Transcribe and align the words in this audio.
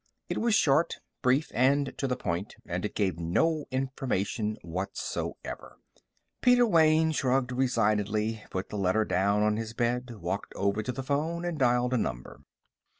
It 0.29 0.39
was 0.39 0.55
short, 0.55 0.95
brief, 1.21 1.51
and 1.53 1.93
to 1.99 2.07
the 2.07 2.15
point. 2.15 2.55
And 2.65 2.83
it 2.85 2.95
gave 2.95 3.19
no 3.19 3.65
information 3.69 4.57
whatsoever. 4.63 5.77
Peter 6.41 6.65
Wayne 6.65 7.11
shrugged 7.11 7.51
resignedly, 7.51 8.43
put 8.49 8.69
the 8.69 8.79
letter 8.79 9.05
down 9.05 9.43
on 9.43 9.57
his 9.57 9.73
bed, 9.75 10.09
walked 10.15 10.53
over 10.55 10.81
to 10.81 10.91
the 10.91 11.03
phone, 11.03 11.45
and 11.45 11.59
dialed 11.59 11.93
a 11.93 11.99
number. 11.99 12.41